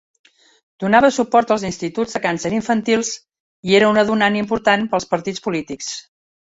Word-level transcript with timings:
Donava 0.83 1.11
suport 1.17 1.53
als 1.57 1.65
instituts 1.69 2.17
de 2.19 2.23
càncer 2.25 2.53
infantils 2.61 3.13
i 3.73 3.79
era 3.83 3.95
una 3.95 4.09
donant 4.13 4.43
important 4.43 4.93
per 4.95 5.01
als 5.03 5.11
partits 5.15 5.47
polítics. 5.49 5.97